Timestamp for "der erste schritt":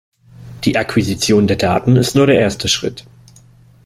2.25-3.05